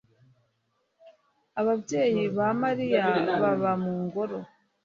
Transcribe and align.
Ababyeyi 1.59 2.23
ba 2.37 2.47
Mariya 2.61 3.05
baba 3.41 3.71
mu 3.83 3.93
ngoro. 4.03 4.39